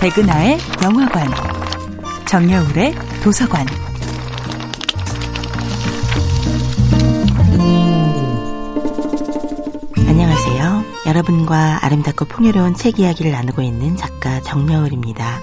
백은하의 0.00 0.56
영화관, 0.82 1.28
정여울의 2.26 2.94
도서관. 3.22 3.66
안녕하세요. 10.08 10.84
여러분과 11.04 11.84
아름답고 11.84 12.24
풍요로운 12.24 12.74
책 12.76 12.98
이야기를 12.98 13.30
나누고 13.30 13.60
있는 13.60 13.98
작가 13.98 14.40
정여울입니다. 14.40 15.38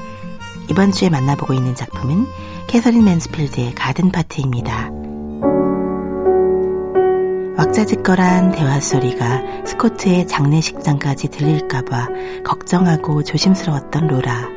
이번 0.72 0.92
주에 0.92 1.10
만나보고 1.10 1.54
있는 1.54 1.76
작품은 1.76 2.26
캐서린 2.66 3.04
맨스필드의 3.04 3.76
가든 3.76 4.12
파트입니다. 4.12 4.97
왁자지껄한 7.58 8.52
대화 8.52 8.80
소리가 8.80 9.42
스코트의 9.66 10.28
장례식장까지 10.28 11.30
들릴까봐 11.30 12.08
걱정하고 12.44 13.24
조심스러웠던 13.24 14.08
로라. 14.08 14.50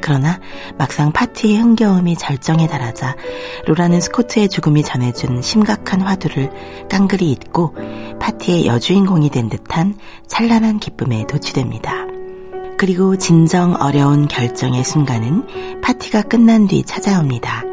그러나 0.00 0.38
막상 0.76 1.10
파티의 1.10 1.58
흥겨움이 1.58 2.16
절정에 2.16 2.66
달하자 2.66 3.16
로라는 3.66 4.00
스코트의 4.00 4.48
죽음이 4.48 4.82
전해준 4.82 5.40
심각한 5.42 6.02
화두를 6.02 6.50
깡그리 6.90 7.32
잊고 7.32 7.74
파티의 8.20 8.66
여주인공이 8.66 9.30
된 9.30 9.48
듯한 9.48 9.96
찬란한 10.26 10.78
기쁨에 10.78 11.26
도취됩니다. 11.26 12.06
그리고 12.76 13.16
진정 13.16 13.74
어려운 13.74 14.28
결정의 14.28 14.84
순간은 14.84 15.80
파티가 15.82 16.22
끝난 16.22 16.68
뒤 16.68 16.84
찾아옵니다. 16.84 17.64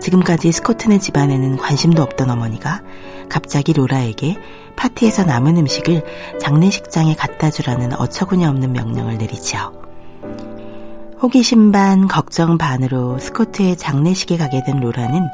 지금까지 0.00 0.52
스코트네 0.52 0.98
집안에는 0.98 1.56
관심도 1.56 2.02
없던 2.02 2.30
어머니가 2.30 2.82
갑자기 3.28 3.72
로라에게 3.72 4.36
파티에서 4.76 5.24
남은 5.24 5.56
음식을 5.56 6.02
장례식장에 6.40 7.14
갖다 7.14 7.50
주라는 7.50 7.94
어처구니 7.94 8.44
없는 8.46 8.72
명령을 8.72 9.18
내리죠. 9.18 9.84
호기심 11.22 11.72
반 11.72 12.06
걱정 12.06 12.58
반으로 12.58 13.18
스코트의 13.18 13.76
장례식에 13.76 14.36
가게 14.36 14.62
된 14.62 14.80
로라는 14.80 15.26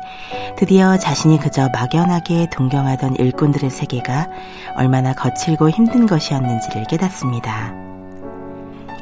드디어 0.57 0.97
자신이 0.97 1.41
그저 1.41 1.69
막연하게 1.73 2.49
동경하던 2.53 3.17
일꾼들의 3.17 3.71
세계가 3.71 4.29
얼마나 4.77 5.15
거칠고 5.15 5.71
힘든 5.71 6.07
것이었는지를 6.07 6.85
깨닫습니다. 6.85 7.73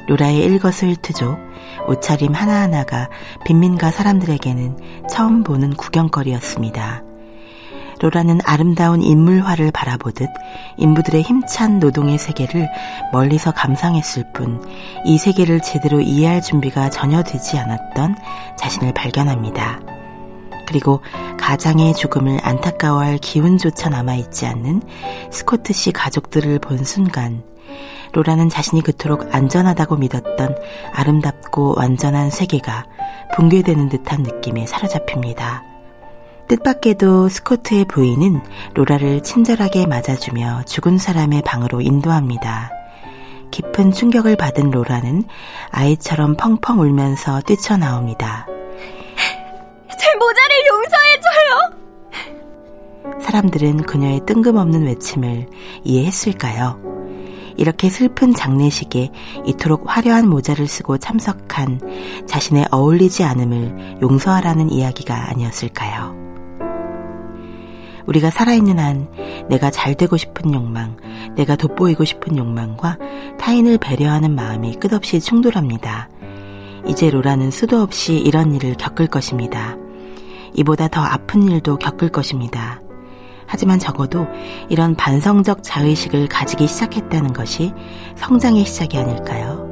로라의 0.09 0.39
일거수일투족, 0.39 1.39
옷차림 1.89 2.33
하나하나가 2.33 3.11
빈민가 3.45 3.91
사람들에게는 3.91 5.07
처음 5.11 5.43
보는 5.43 5.75
구경거리였습니다. 5.75 7.03
로라는 8.01 8.41
아름다운 8.45 9.03
인물화를 9.03 9.71
바라보듯 9.73 10.29
인부들의 10.77 11.23
힘찬 11.23 11.79
노동의 11.81 12.19
세계를 12.19 12.69
멀리서 13.13 13.51
감상했을 13.53 14.33
뿐 14.33 14.63
이 15.05 15.19
세계를 15.19 15.61
제대로 15.61 16.01
이해할 16.01 16.43
준비가 16.43 16.91
전혀 16.91 17.23
되지 17.23 17.59
않았던 17.59 18.17
자신을 18.57 18.93
발견합니다. 18.95 19.81
그리고 20.67 21.01
가장의 21.39 21.95
죽음을 21.95 22.39
안타까워할 22.43 23.19
기운조차 23.19 23.89
남아있지 23.89 24.47
않는 24.47 24.83
스코트 25.31 25.73
씨 25.73 25.93
가족들을 25.93 26.59
본 26.59 26.85
순간 26.85 27.43
로라는 28.13 28.49
자신이 28.49 28.83
그토록 28.83 29.35
안전하다고 29.35 29.97
믿었던 29.97 30.57
아름답고 30.95 31.75
완전한 31.77 32.31
세계가 32.31 32.87
붕괴되는 33.35 33.89
듯한 33.89 34.23
느낌에 34.23 34.67
사로잡힙니다. 34.67 35.68
뜻밖에도 36.49 37.29
스코트의 37.29 37.85
부인은 37.85 38.41
로라를 38.75 39.23
친절하게 39.23 39.87
맞아주며 39.87 40.63
죽은 40.67 40.99
사람의 40.99 41.43
방으로 41.43 41.81
인도합니다. 41.81 42.71
깊은 43.51 43.93
충격을 43.93 44.37
받은 44.37 44.71
로라는 44.71 45.25
아이처럼 45.71 46.37
펑펑 46.37 46.81
울면서 46.81 47.43
뛰쳐나옵니다. 47.43 48.47
제 49.99 50.15
모자를 50.15 50.57
용서해줘요! 50.69 51.79
사람들은 53.21 53.83
그녀의 53.83 54.21
뜬금없는 54.27 54.87
외침을 54.87 55.49
이해했을까요? 55.85 56.81
이렇게 57.57 57.91
슬픈 57.91 58.33
장례식에 58.33 59.11
이토록 59.45 59.85
화려한 59.87 60.29
모자를 60.29 60.67
쓰고 60.69 60.99
참석한 60.99 61.81
자신의 62.27 62.67
어울리지 62.71 63.25
않음을 63.25 63.99
용서하라는 64.01 64.71
이야기가 64.71 65.31
아니었을까요? 65.31 66.18
우리가 68.09 68.31
살아있는 68.31 68.79
한 68.79 69.09
내가 69.49 69.71
잘 69.71 69.95
되고 69.95 70.17
싶은 70.17 70.55
욕망, 70.55 70.97
내가 71.37 71.57
돋보이고 71.57 72.05
싶은 72.05 72.39
욕망과 72.39 72.97
타인을 73.39 73.79
배려하는 73.79 74.35
마음이 74.35 74.77
끝없이 74.77 75.21
충돌합니다. 75.21 76.09
이제 76.87 77.11
로라는 77.11 77.51
수도 77.51 77.83
없이 77.83 78.15
이런 78.15 78.55
일을 78.55 78.75
겪을 78.75 79.09
것입니다. 79.09 79.77
이보다 80.55 80.89
더 80.89 81.03
아픈 81.03 81.43
일도 81.43 81.77
겪을 81.77 82.09
것입니다. 82.09 82.81
하지만 83.47 83.79
적어도 83.79 84.27
이런 84.71 84.95
반성적 84.95 85.63
자의식을 85.63 86.29
가지기 86.29 86.67
시작했다는 86.67 87.35
것이 87.35 87.73
성장의 88.17 88.65
시작이 88.65 88.97
아닐까요? 88.97 89.67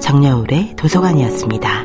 정여울의 0.00 0.76
도서관이었습니다. 0.76 1.83